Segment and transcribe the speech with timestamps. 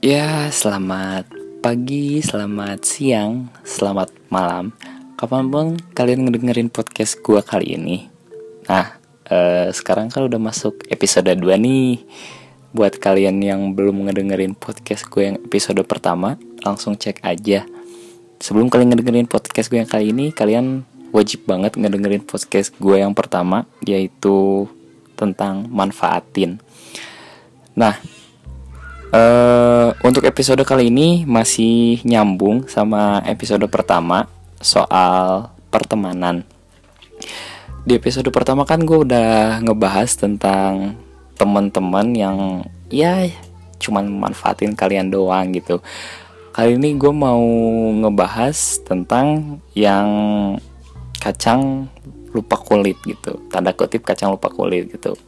[0.00, 1.28] Ya, selamat
[1.60, 4.72] pagi, selamat siang, selamat malam.
[5.20, 8.08] Kapan pun kalian ngedengerin podcast gue kali ini.
[8.64, 8.96] Nah,
[9.28, 12.00] eh, sekarang kan udah masuk episode 2 nih.
[12.72, 17.68] Buat kalian yang belum ngedengerin podcast gue yang episode pertama Langsung cek aja.
[18.40, 20.80] Sebelum kalian ngedengerin podcast gue yang kali ini Kalian
[21.12, 24.64] wajib banget ngedengerin podcast gue yang pertama Yaitu
[25.12, 26.56] tentang manfaatin.
[27.76, 28.00] Nah,
[29.10, 34.30] Uh, untuk episode kali ini masih nyambung sama episode pertama
[34.62, 36.46] soal pertemanan.
[37.82, 40.94] Di episode pertama kan gue udah ngebahas tentang
[41.34, 42.38] teman-teman yang
[42.86, 43.26] ya
[43.82, 45.82] cuman manfaatin kalian doang gitu.
[46.54, 47.42] Kali ini gue mau
[47.90, 50.06] ngebahas tentang yang
[51.18, 51.90] kacang
[52.30, 53.42] lupa kulit gitu.
[53.50, 55.18] Tanda kutip kacang lupa kulit gitu.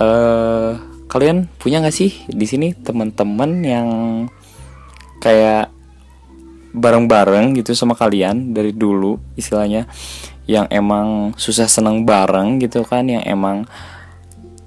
[0.00, 3.88] Eh uh, kalian punya nggak sih di sini teman-teman yang
[5.24, 5.72] kayak
[6.76, 9.88] bareng-bareng gitu sama kalian dari dulu istilahnya
[10.44, 13.64] yang emang susah seneng bareng gitu kan yang emang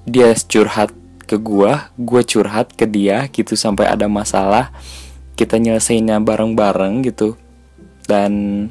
[0.05, 0.91] dia curhat
[1.29, 4.73] ke gua, gua curhat ke dia gitu sampai ada masalah
[5.39, 7.39] kita nyelesainnya bareng-bareng gitu.
[8.05, 8.67] Dan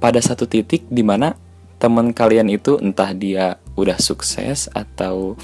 [0.00, 1.36] pada satu titik di mana
[1.76, 5.36] teman kalian itu entah dia udah sukses atau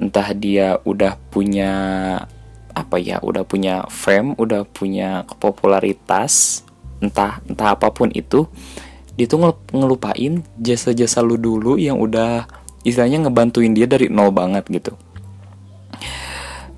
[0.00, 1.72] entah dia udah punya
[2.72, 6.64] apa ya udah punya fame udah punya popularitas
[7.04, 8.48] entah entah apa pun itu
[9.20, 12.48] dia tuh ngelupain jasa-jasa lu dulu yang udah
[12.88, 14.96] istilahnya ngebantuin dia dari nol banget gitu.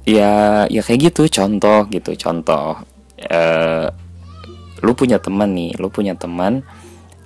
[0.02, 2.82] Ya ya kayak gitu contoh gitu contoh
[3.30, 3.86] uh,
[4.82, 6.66] lu punya teman nih lu punya teman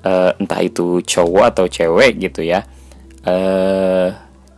[0.05, 2.69] uh, entah itu cowok atau cewek gitu ya
[3.25, 4.13] uh,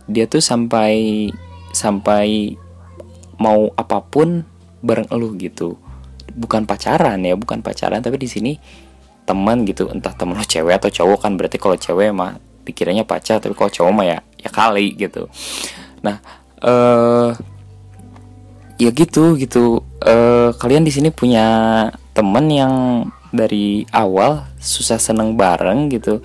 [0.09, 1.29] dia tuh sampai
[1.69, 2.57] sampai
[3.37, 4.43] mau apa pun
[4.81, 5.77] bareng elu gitu.
[6.33, 8.57] Bukan pacaran ya bukan pacaran tapi di sini
[9.29, 9.87] teman gitu.
[9.93, 13.69] Entah temen lo cewek atau cowok kan berarti kalau cewek mah pikirannya pacar tapi kalau
[13.69, 15.29] cowok mah ya ya kali gitu.
[16.01, 16.17] Nah
[16.59, 17.31] eh uh,
[18.81, 19.85] ya gitu gitu.
[20.01, 21.45] Uh, kalian di sini punya
[22.15, 22.73] temen yang
[23.29, 26.19] dari awal susah seneng bareng gitu.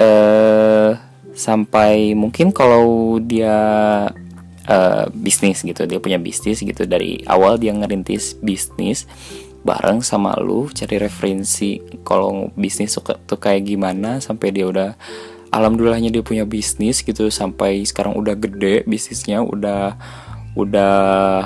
[0.00, 0.75] Eh
[1.36, 3.54] sampai mungkin kalau dia
[4.64, 9.04] uh, bisnis gitu dia punya bisnis gitu dari awal dia ngerintis bisnis
[9.66, 14.94] bareng sama lu cari referensi kalau bisnis suka tuh kayak gimana sampai dia udah
[15.50, 19.98] alhamdulillahnya dia punya bisnis gitu sampai sekarang udah gede bisnisnya udah
[20.56, 20.96] udah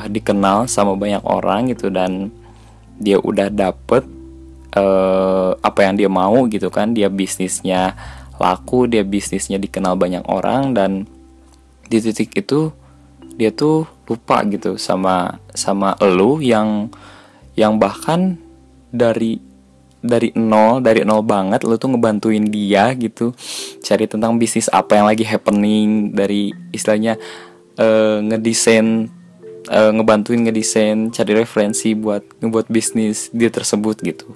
[0.07, 2.31] dikenal sama banyak orang gitu dan
[3.01, 4.07] dia udah dapet
[4.77, 7.97] uh, apa yang dia mau gitu kan dia bisnisnya
[8.41, 11.05] laku dia bisnisnya dikenal banyak orang dan
[11.87, 12.73] di titik itu
[13.37, 16.89] dia tuh lupa gitu sama sama elu yang
[17.55, 18.41] yang bahkan
[18.89, 19.39] dari
[20.01, 23.37] dari nol dari nol banget lu tuh ngebantuin dia gitu
[23.85, 27.21] cari tentang bisnis apa yang lagi happening dari istilahnya
[27.77, 29.13] uh, ngedesain
[29.69, 34.33] uh, ngebantuin ngedesain cari referensi buat ngebuat bisnis dia tersebut gitu.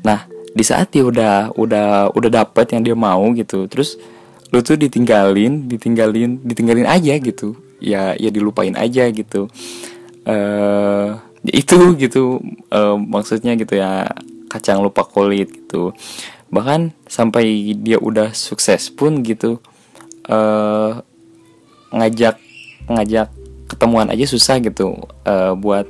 [0.00, 3.94] Nah di saat dia udah udah udah dapet yang dia mau gitu terus
[4.50, 7.54] lu tuh ditinggalin ditinggalin ditinggalin aja gitu.
[7.80, 9.46] Ya ya dilupain aja gitu.
[10.26, 11.16] Uh,
[11.46, 14.10] ya itu gitu uh, maksudnya gitu ya
[14.50, 15.94] kacang lupa kulit gitu.
[16.50, 19.62] Bahkan sampai dia udah sukses pun gitu
[20.26, 20.98] uh,
[21.94, 22.36] ngajak
[22.90, 23.30] ngajak
[23.70, 25.86] ketemuan aja susah gitu uh, buat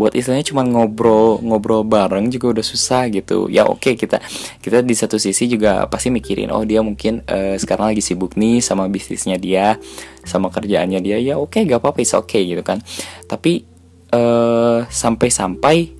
[0.00, 3.52] buat istilahnya cuma ngobrol ngobrol bareng juga udah susah gitu.
[3.52, 4.16] Ya oke okay, kita
[4.64, 8.64] kita di satu sisi juga pasti mikirin oh dia mungkin uh, sekarang lagi sibuk nih
[8.64, 9.76] sama bisnisnya dia
[10.24, 11.20] sama kerjaannya dia.
[11.20, 12.80] Ya oke okay, gak apa-apa is oke okay, gitu kan.
[13.28, 13.68] Tapi
[14.16, 15.92] uh, sampai-sampai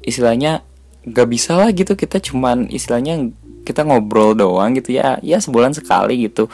[0.00, 0.64] istilahnya
[1.04, 1.92] gak bisa lah gitu.
[1.92, 3.20] Kita cuman istilahnya
[3.68, 5.20] kita ngobrol doang gitu ya.
[5.20, 6.48] Ya sebulan sekali gitu.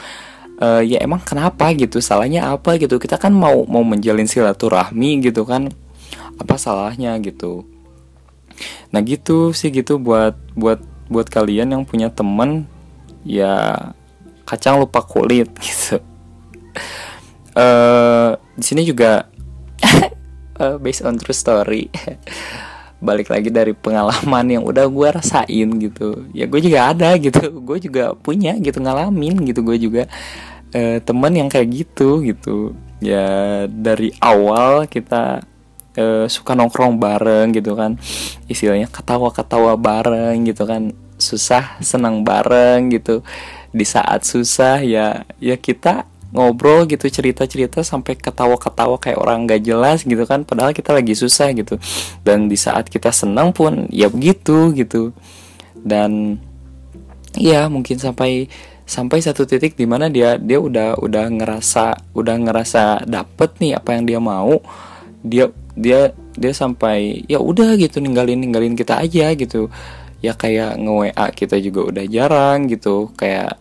[0.59, 2.03] Uh, ya emang kenapa gitu?
[2.03, 2.99] Salahnya apa gitu?
[2.99, 5.71] Kita kan mau mau menjalin silaturahmi gitu kan
[6.37, 7.65] apa salahnya gitu.
[8.93, 12.65] Nah gitu sih gitu buat buat buat kalian yang punya temen
[13.25, 13.89] ya
[14.43, 15.99] kacang lupa kulit gitu.
[17.53, 19.29] Uh, di sini juga
[20.57, 21.85] uh, based on true story
[23.03, 26.23] balik lagi dari pengalaman yang udah gue rasain gitu.
[26.31, 27.51] Ya gue juga ada gitu.
[27.59, 29.59] Gue juga punya gitu ngalamin gitu.
[29.59, 30.07] Gue juga
[30.71, 32.71] uh, temen yang kayak gitu gitu.
[33.03, 35.43] Ya dari awal kita
[35.97, 37.97] uh, suka nongkrong bareng gitu kan.
[38.49, 40.93] Istilahnya ketawa-ketawa bareng gitu kan.
[41.17, 43.21] Susah senang bareng gitu.
[43.73, 50.01] Di saat susah ya ya kita ngobrol gitu cerita-cerita sampai ketawa-ketawa kayak orang gak jelas
[50.01, 50.41] gitu kan.
[50.43, 51.77] Padahal kita lagi susah gitu.
[52.25, 55.13] Dan di saat kita senang pun ya begitu gitu.
[55.77, 56.41] Dan
[57.37, 58.49] ya mungkin sampai
[58.83, 63.89] sampai satu titik di mana dia dia udah udah ngerasa udah ngerasa dapet nih apa
[63.95, 64.59] yang dia mau.
[65.23, 69.69] Dia dia dia sampai ya udah gitu ninggalin ninggalin kita aja gitu.
[70.23, 73.11] Ya kayak nge WA kita juga udah jarang gitu.
[73.17, 73.59] Kayak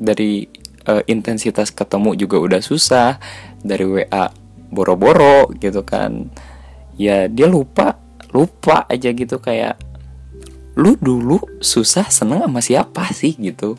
[0.00, 0.48] dari
[0.88, 3.20] uh, intensitas ketemu juga udah susah.
[3.60, 4.32] Dari WA
[4.70, 6.30] boro-boro gitu kan.
[6.96, 7.98] Ya dia lupa
[8.30, 9.74] lupa aja gitu kayak
[10.78, 13.34] lu dulu susah seneng sama siapa sih?
[13.36, 13.74] gitu.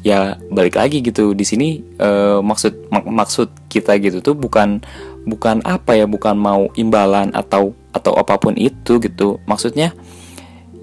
[0.00, 4.80] Ya balik lagi gitu di sini uh, maksud mak maksud kita gitu tuh bukan
[5.28, 9.40] bukan apa ya bukan mau imbalan atau atau apa pun itu gitu.
[9.44, 9.92] Maksudnya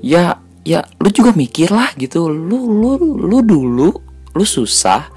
[0.03, 2.27] ya ya lu juga mikir lah gitu.
[2.29, 3.89] Lu lu lu dulu
[4.37, 5.09] lu susah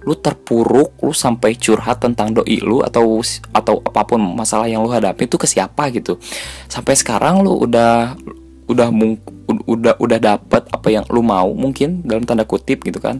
[0.00, 3.20] lu terpuruk lu sampai curhat tentang doi lu atau
[3.52, 6.16] atau apa pun masalah yang lu hadapi itu ke siapa gitu.
[6.72, 8.16] Sampai sekarang lu udah
[8.70, 9.18] udah mung,
[9.66, 13.18] udah udah dapet apa yang lu mau mungkin dalam tanda kutip gitu kan.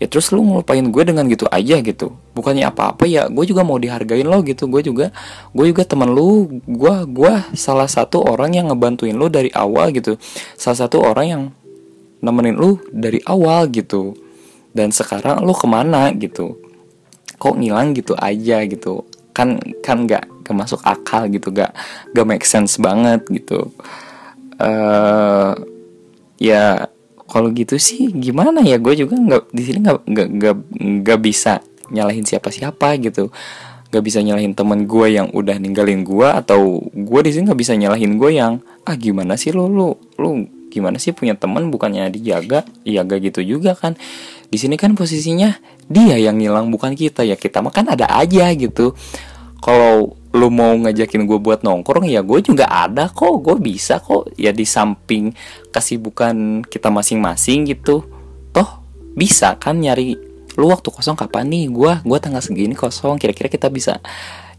[0.00, 2.16] Ya terus lu ngelupain gue dengan gitu aja gitu.
[2.32, 4.68] Bukannya apa-apa ya gue juga mau dihargain lo gitu.
[4.72, 5.12] Gue juga
[5.52, 10.16] gue juga temen lu gue gue salah satu orang yang ngebantuin lu dari awal gitu.
[10.56, 11.42] Salah satu orang yang
[12.24, 14.16] nemenin lu dari awal gitu.
[14.72, 16.56] Dan sekarang lo ke mana gitu.
[17.36, 19.04] Kok ngilang gitu aja gitu.
[19.36, 21.52] Kan kan nggak gak masuk akal gitu.
[21.52, 21.76] Gak
[22.16, 23.72] gak make sense banget gitu
[24.60, 25.52] uh,
[26.40, 26.88] ya
[27.26, 28.78] kalau gitu sih gimana ya?
[28.78, 30.56] Gue juga nggak di sini nggak nggak
[31.02, 31.60] nggak bisa
[31.90, 33.32] nyalahin siapa siapa gitu.
[33.90, 37.72] Nggak bisa nyalahin temen gue yang udah ninggalin gue atau gue di sini nggak bisa
[37.78, 40.30] nyalahin gue yang ah gimana sih lo lo lo
[40.70, 41.72] gimana sih punya temen?
[41.72, 42.66] Bukannya dijaga?
[42.84, 43.96] Gak gitu juga kan.
[44.46, 45.56] Di sini kan posisinya
[45.90, 47.24] dia yang ngilang bukan kita.
[47.24, 48.92] Ya kita mah kan ada aja gitu
[49.60, 53.40] kalau lu mau ngajakin gue buat nongkrong ya gue juga ada kok.
[53.40, 54.28] Gue bisa kok.
[54.36, 55.32] Ya di samping
[55.72, 58.04] kesibukan kita masing-masing gitu.
[58.52, 58.84] Toh
[59.16, 60.14] bisa kan nyari
[60.56, 61.72] lu waktu kosong kapan nih?
[61.72, 63.16] Gue gue tanggal segini kosong.
[63.16, 63.98] Kira-kira kita bisa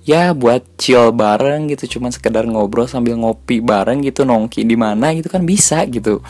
[0.02, 1.98] ya buat chill bareng gitu.
[1.98, 6.26] Cuman sekedar ngobrol sambil ngopi bareng gitu nongki di mana gitu kan bisa gitu.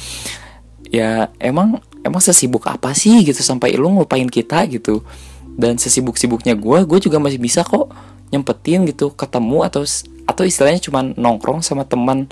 [0.92, 5.08] Ya emang emang sesibuk apa sih gitu sampai lu ngelupain kita gitu.
[5.58, 7.90] Dan sesibuk-sibuknya gue gue juga masih bisa kok
[8.32, 9.84] nyempetin gitu ketemu atau
[10.28, 12.28] atau istilahnya cuma nongkrong sama teman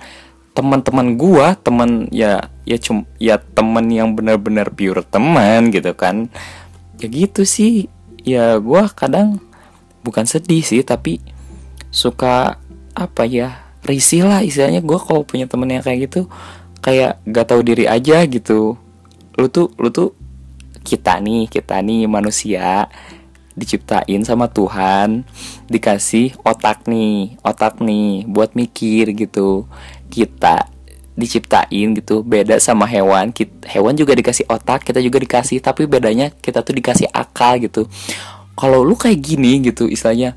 [0.56, 6.32] teman-teman gue teman ya ya cum ya teman yang benar-benar pure teman gitu kan.
[7.00, 7.92] Ya gitu sih.
[8.24, 9.44] Ya gue kadang
[10.02, 11.20] bukan sedih sih tapi
[11.92, 12.60] suka
[12.96, 14.80] apa ya risih lah istilahnya.
[14.80, 16.32] Gue kalau punya temen yang kayak gitu
[16.80, 18.80] kayak gak tahu diri aja gitu.
[19.36, 20.16] Lu tuh lu tuh
[20.86, 22.88] kita nih kita nih manusia
[23.56, 25.24] diciptain sama Tuhan
[25.72, 29.66] dikasih otak nih otak nih buat mikir gitu.
[30.12, 30.68] Kita
[31.16, 36.28] diciptain gitu beda sama hewan kita, hewan juga dikasih otak kita juga dikasih tapi bedanya
[36.30, 37.88] kita tuh dikasih akal gitu.
[38.56, 40.36] Kalau lu kayak gini gitu istilahnya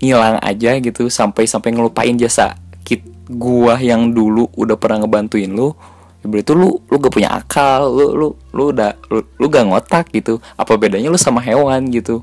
[0.00, 2.56] ngilang aja gitu sampai sampai ngelupain jasa
[2.86, 5.76] kit gua yang dulu udah pernah ngebantuin lu
[6.20, 10.36] berarti lu lu gak punya akal lu lu lu udah lu, lu gak ngotak gitu.
[10.60, 12.20] Apa bedanya lu sama hewan gitu?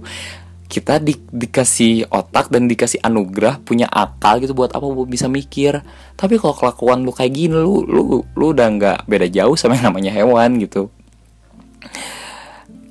[0.67, 5.81] Kita di, dikasih otak dan dikasih anugerah punya akal gitu buat apa buat bisa mikir.
[6.13, 9.89] Tapi kalau kelakuan lu kayak gini lu lu lu udah nggak beda jauh sama yang
[9.89, 10.91] namanya hewan gitu.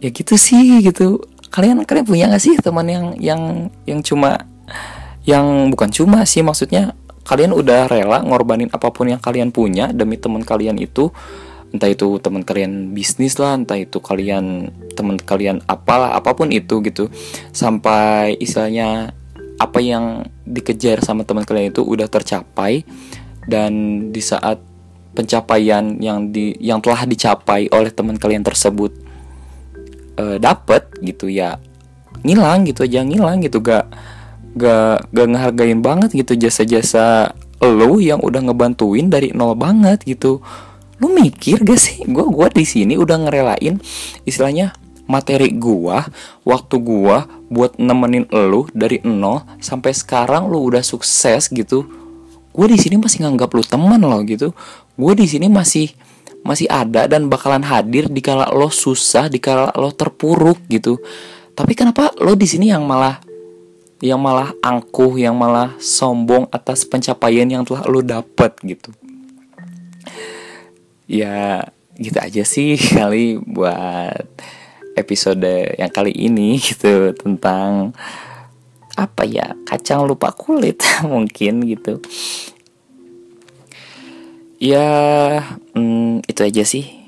[0.03, 1.23] Ya gitu sih gitu.
[1.53, 3.43] Kalian kalian punya gak sih teman yang yang
[3.87, 4.45] yang cuma
[5.27, 6.95] yang bukan cuma sih maksudnya
[7.27, 11.11] kalian udah rela ngorbanin apa pun yang kalian punya demi teman kalian itu
[11.75, 16.79] entah itu teman kalian bisnis lah entah itu kalian teman kalian apalah apa pun itu
[16.87, 17.11] gitu.
[17.51, 19.13] Sampai istilahnya
[19.59, 22.87] apa yang dikejar sama teman kalian itu udah tercapai
[23.49, 23.73] dan
[24.15, 24.63] di saat
[25.17, 28.93] pencapaian yang di yang telah dicapai oleh teman kalian tersebut
[30.21, 31.57] uh, dapet gitu ya
[32.21, 33.89] ngilang gitu aja ngilang gitu gak
[34.57, 40.41] gak gak ngehargain banget gitu jasa-jasa lo yang udah ngebantuin dari nol banget gitu.
[40.97, 42.05] Lu mikir gak sih?
[42.09, 43.81] Gue gua di sini udah ngerelain
[44.25, 44.73] istilahnya
[45.07, 46.09] materi gua
[46.43, 51.85] waktu gua buat nemenin lu dari nol sampai sekarang lu udah sukses gitu.
[52.57, 54.57] Gue di sini masih nganggap lu teman lo gitu.
[54.97, 55.93] Gue di sini masih
[56.41, 60.97] masih ada dan bakalan hadir di kala lo susah di kala lo terpuruk gitu.
[61.53, 63.21] Tapi kenapa lo di sini yang malah
[64.05, 68.93] yang malah angkuh, yang malah sombong atas pencapaian yang telah lo dapat gitu.
[71.07, 74.29] Ya gitu aja sih kali buat
[74.97, 77.93] episode yang kali ini gitu tentang
[78.97, 82.01] apa ya kacang lupa kulit mungkin gitu
[84.57, 84.89] ya
[85.77, 87.06] hmm, itu aja sih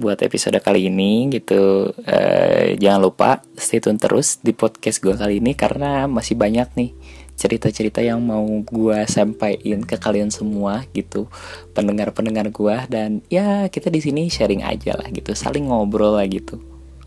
[0.00, 1.92] buat episode kali ini gitu.
[1.92, 6.90] Uh, jangan lupa stay tune terus di podcast gue kali ini karena masih banyak nih
[7.36, 11.28] cerita-cerita yang mau gue sampaikan ke kalian semua gitu.
[11.76, 15.36] Pendengar-pendengar gue dan ya kita di sini sharing aja lah gitu.
[15.36, 16.56] Saling ngobrol lah gitu.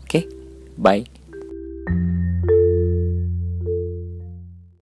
[0.00, 0.08] Oke?
[0.08, 0.24] Okay?
[0.74, 1.13] bye